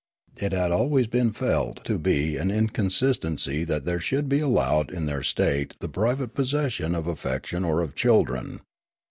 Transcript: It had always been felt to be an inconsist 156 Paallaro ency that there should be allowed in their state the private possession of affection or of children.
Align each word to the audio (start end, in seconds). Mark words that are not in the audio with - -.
It 0.41 0.51
had 0.51 0.71
always 0.71 1.05
been 1.05 1.31
felt 1.31 1.85
to 1.85 1.99
be 1.99 2.35
an 2.35 2.49
inconsist 2.49 3.21
156 3.21 3.21
Paallaro 3.21 3.31
ency 3.31 3.63
that 3.65 3.85
there 3.85 3.99
should 3.99 4.27
be 4.27 4.39
allowed 4.39 4.89
in 4.89 5.05
their 5.05 5.21
state 5.21 5.75
the 5.79 5.89
private 5.89 6.33
possession 6.33 6.95
of 6.95 7.05
affection 7.05 7.63
or 7.63 7.81
of 7.81 7.93
children. 7.93 8.61